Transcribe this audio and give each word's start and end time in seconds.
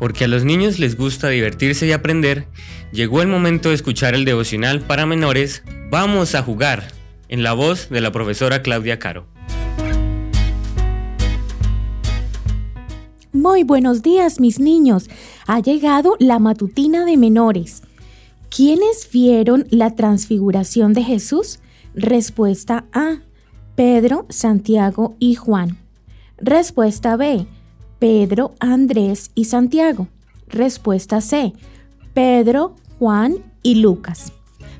porque 0.00 0.24
a 0.24 0.28
los 0.28 0.44
niños 0.44 0.80
les 0.80 0.96
gusta 0.96 1.28
divertirse 1.28 1.86
y 1.86 1.92
aprender, 1.92 2.48
llegó 2.90 3.22
el 3.22 3.28
momento 3.28 3.68
de 3.68 3.76
escuchar 3.76 4.14
el 4.14 4.24
devocional 4.24 4.80
para 4.80 5.06
menores 5.06 5.62
Vamos 5.90 6.34
a 6.34 6.42
jugar, 6.42 6.84
en 7.28 7.42
la 7.42 7.52
voz 7.52 7.90
de 7.90 8.00
la 8.00 8.10
profesora 8.10 8.62
Claudia 8.62 8.98
Caro. 8.98 9.26
Muy 13.32 13.62
buenos 13.62 14.02
días 14.02 14.40
mis 14.40 14.58
niños, 14.58 15.10
ha 15.46 15.60
llegado 15.60 16.16
la 16.18 16.38
matutina 16.38 17.04
de 17.04 17.16
menores. 17.16 17.82
¿Quiénes 18.54 19.08
vieron 19.12 19.66
la 19.70 19.94
transfiguración 19.96 20.92
de 20.94 21.02
Jesús? 21.02 21.60
Respuesta 21.94 22.86
A. 22.92 23.18
Pedro, 23.74 24.26
Santiago 24.28 25.16
y 25.18 25.34
Juan. 25.34 25.78
Respuesta 26.38 27.16
B. 27.16 27.46
Pedro, 28.00 28.54
Andrés 28.60 29.30
y 29.34 29.44
Santiago. 29.44 30.08
Respuesta 30.48 31.20
C. 31.20 31.52
Pedro, 32.14 32.74
Juan 32.98 33.34
y 33.62 33.74
Lucas. 33.76 34.32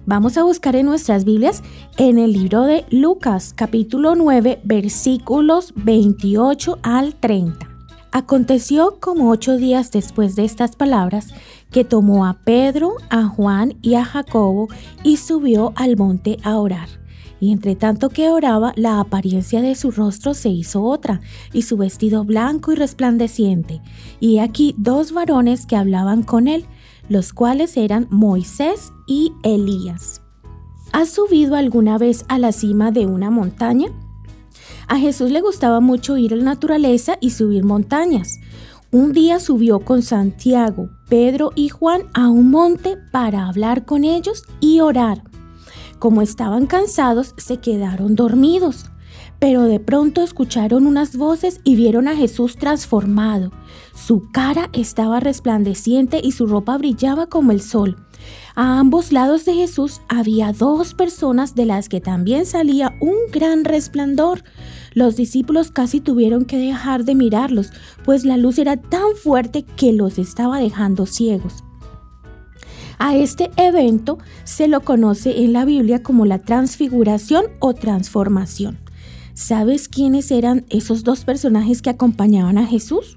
Vamos 0.07 0.39
a 0.39 0.43
buscar 0.43 0.75
en 0.75 0.87
nuestras 0.87 1.27
Biblias 1.27 1.63
en 1.99 2.19
el 2.19 2.33
libro 2.33 2.63
de 2.63 2.87
Lucas 2.89 3.53
capítulo 3.55 4.15
9 4.15 4.63
versículos 4.65 5.75
28 5.77 6.79
al 6.83 7.15
30. 7.15 7.69
Aconteció 8.11 8.99
como 9.01 9.31
ocho 9.31 9.59
días 9.59 9.93
después 9.93 10.35
de 10.35 10.47
estas 10.47 10.75
palabras 10.75 11.29
que 11.71 11.85
tomó 11.85 12.25
a 12.25 12.39
Pedro, 12.43 12.95
a 13.11 13.27
Juan 13.27 13.77
y 13.83 13.97
a 13.97 14.05
Jacobo 14.07 14.69
y 15.05 15.19
subió 15.19 15.75
al 15.77 15.99
monte 15.99 16.39
a 16.43 16.57
orar. 16.59 17.00
Y 17.41 17.53
entre 17.53 17.75
tanto 17.75 18.11
que 18.11 18.31
oraba, 18.31 18.73
la 18.77 19.01
apariencia 19.01 19.63
de 19.63 19.75
su 19.75 19.91
rostro 19.91 20.35
se 20.35 20.51
hizo 20.51 20.83
otra, 20.83 21.21
y 21.53 21.63
su 21.63 21.77
vestido 21.77 22.25
blanco 22.25 22.73
y 22.73 22.77
resplandeciente. 22.77 23.81
Y 24.21 24.39
aquí 24.39 24.75
dos 24.77 25.13
varones 25.13 25.67
que 25.67 25.77
hablaban 25.77 26.23
con 26.23 26.49
él, 26.49 26.67
los 27.09 27.33
cuales 27.33 27.77
eran 27.77 28.07
Moisés 28.11 28.93
y 29.07 29.33
Elías. 29.43 30.23
¿Has 30.93 31.09
subido 31.09 31.57
alguna 31.57 31.99
vez 31.99 32.25
a 32.29 32.39
la 32.39 32.53
cima 32.53 32.91
de 32.91 33.07
una 33.07 33.31
montaña? 33.31 33.89
A 34.89 34.99
Jesús 34.99 35.31
le 35.31 35.41
gustaba 35.41 35.81
mucho 35.81 36.17
ir 36.17 36.33
a 36.33 36.37
la 36.37 36.45
naturaleza 36.45 37.17
y 37.21 37.31
subir 37.31 37.65
montañas. 37.65 38.41
Un 38.91 39.13
día 39.13 39.39
subió 39.39 39.81
con 39.81 40.03
Santiago, 40.03 40.91
Pedro 41.09 41.53
y 41.55 41.69
Juan 41.69 42.03
a 42.13 42.29
un 42.29 42.51
monte 42.51 42.97
para 43.13 43.47
hablar 43.47 43.85
con 43.85 44.03
ellos 44.03 44.43
y 44.61 44.81
orar. 44.81 45.30
Como 46.01 46.23
estaban 46.23 46.67
cansados, 46.67 47.35
se 47.37 47.59
quedaron 47.59 48.17
dormidos. 48.17 48.87
Pero 49.39 49.65
de 49.65 49.81
pronto 49.81 50.23
escucharon 50.23 50.87
unas 50.87 51.15
voces 51.15 51.61
y 51.63 51.77
vieron 51.77 52.09
a 52.09 52.17
Jesús 52.17 52.57
transformado. 52.57 53.53
Su 53.95 54.31
cara 54.33 54.71
estaba 54.73 55.21
resplandeciente 55.21 56.19
y 56.23 56.33
su 56.33 56.47
ropa 56.47 56.79
brillaba 56.79 57.27
como 57.27 57.53
el 57.53 57.61
sol. 57.61 57.99
A 58.55 58.79
ambos 58.79 59.13
lados 59.13 59.45
de 59.45 59.53
Jesús 59.53 60.01
había 60.09 60.55
dos 60.55 60.95
personas 60.95 61.55
de 61.55 61.67
las 61.67 61.91
que 61.91 62.01
también 62.01 62.47
salía 62.47 62.97
un 63.01 63.17
gran 63.31 63.67
resplandor. 63.67 64.43
Los 64.95 65.17
discípulos 65.17 65.71
casi 65.71 66.01
tuvieron 66.01 66.47
que 66.47 66.57
dejar 66.57 67.05
de 67.05 67.15
mirarlos, 67.15 67.73
pues 68.07 68.25
la 68.25 68.39
luz 68.39 68.59
era 68.59 68.79
tan 68.79 69.17
fuerte 69.23 69.65
que 69.65 69.93
los 69.93 70.19
estaba 70.19 70.61
dejando 70.61 71.05
ciegos. 71.05 71.63
A 73.03 73.17
este 73.17 73.51
evento 73.57 74.19
se 74.45 74.69
lo 74.69 74.83
conoce 74.83 75.43
en 75.43 75.55
la 75.55 75.65
Biblia 75.65 76.03
como 76.03 76.27
la 76.27 76.39
transfiguración 76.39 77.47
o 77.59 77.73
transformación. 77.73 78.77
¿Sabes 79.33 79.89
quiénes 79.89 80.31
eran 80.31 80.67
esos 80.69 81.03
dos 81.03 81.25
personajes 81.25 81.81
que 81.81 81.89
acompañaban 81.89 82.59
a 82.59 82.67
Jesús? 82.67 83.17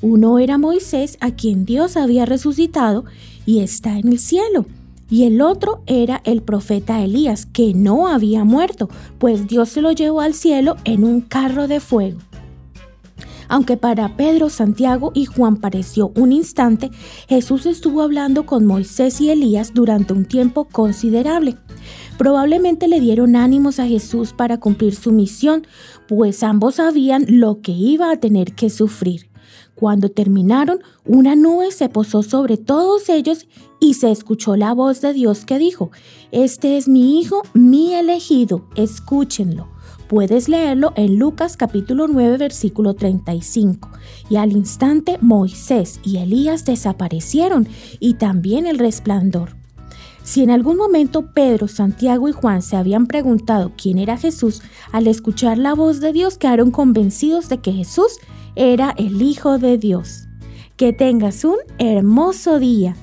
Uno 0.00 0.38
era 0.38 0.58
Moisés, 0.58 1.18
a 1.20 1.32
quien 1.32 1.64
Dios 1.64 1.96
había 1.96 2.24
resucitado 2.24 3.04
y 3.46 3.58
está 3.58 3.98
en 3.98 4.06
el 4.06 4.20
cielo. 4.20 4.64
Y 5.10 5.24
el 5.24 5.42
otro 5.42 5.82
era 5.86 6.22
el 6.24 6.40
profeta 6.40 7.02
Elías, 7.02 7.46
que 7.46 7.74
no 7.74 8.06
había 8.06 8.44
muerto, 8.44 8.88
pues 9.18 9.48
Dios 9.48 9.70
se 9.70 9.80
lo 9.80 9.90
llevó 9.90 10.20
al 10.20 10.34
cielo 10.34 10.76
en 10.84 11.02
un 11.02 11.20
carro 11.20 11.66
de 11.66 11.80
fuego. 11.80 12.20
Aunque 13.48 13.76
para 13.76 14.16
Pedro, 14.16 14.50
Santiago 14.50 15.12
y 15.14 15.26
Juan 15.26 15.56
pareció 15.56 16.12
un 16.16 16.32
instante, 16.32 16.90
Jesús 17.28 17.66
estuvo 17.66 18.02
hablando 18.02 18.46
con 18.46 18.66
Moisés 18.66 19.20
y 19.20 19.30
Elías 19.30 19.72
durante 19.74 20.12
un 20.12 20.24
tiempo 20.24 20.66
considerable. 20.66 21.56
Probablemente 22.18 22.88
le 22.88 23.00
dieron 23.00 23.36
ánimos 23.36 23.78
a 23.78 23.86
Jesús 23.86 24.32
para 24.32 24.58
cumplir 24.58 24.94
su 24.94 25.12
misión, 25.12 25.66
pues 26.08 26.42
ambos 26.42 26.76
sabían 26.76 27.26
lo 27.28 27.60
que 27.60 27.72
iba 27.72 28.10
a 28.10 28.18
tener 28.18 28.54
que 28.54 28.70
sufrir. 28.70 29.30
Cuando 29.74 30.08
terminaron, 30.08 30.80
una 31.04 31.36
nube 31.36 31.70
se 31.70 31.90
posó 31.90 32.22
sobre 32.22 32.56
todos 32.56 33.10
ellos 33.10 33.46
y 33.78 33.94
se 33.94 34.10
escuchó 34.10 34.56
la 34.56 34.72
voz 34.72 35.02
de 35.02 35.12
Dios 35.12 35.44
que 35.44 35.58
dijo, 35.58 35.90
Este 36.32 36.78
es 36.78 36.88
mi 36.88 37.20
Hijo, 37.20 37.42
mi 37.52 37.92
elegido, 37.92 38.66
escúchenlo. 38.74 39.75
Puedes 40.08 40.48
leerlo 40.48 40.92
en 40.94 41.18
Lucas 41.18 41.56
capítulo 41.56 42.06
9 42.06 42.36
versículo 42.38 42.94
35. 42.94 43.90
Y 44.30 44.36
al 44.36 44.52
instante 44.52 45.18
Moisés 45.20 45.98
y 46.04 46.18
Elías 46.18 46.64
desaparecieron 46.64 47.66
y 47.98 48.14
también 48.14 48.68
el 48.68 48.78
resplandor. 48.78 49.56
Si 50.22 50.44
en 50.44 50.50
algún 50.50 50.76
momento 50.76 51.32
Pedro, 51.32 51.66
Santiago 51.66 52.28
y 52.28 52.32
Juan 52.32 52.62
se 52.62 52.76
habían 52.76 53.06
preguntado 53.08 53.72
quién 53.76 53.98
era 53.98 54.16
Jesús, 54.16 54.62
al 54.92 55.08
escuchar 55.08 55.58
la 55.58 55.74
voz 55.74 56.00
de 56.00 56.12
Dios 56.12 56.38
quedaron 56.38 56.70
convencidos 56.70 57.48
de 57.48 57.58
que 57.58 57.72
Jesús 57.72 58.18
era 58.54 58.94
el 58.96 59.22
Hijo 59.22 59.58
de 59.58 59.76
Dios. 59.76 60.28
Que 60.76 60.92
tengas 60.92 61.44
un 61.44 61.56
hermoso 61.78 62.60
día. 62.60 62.94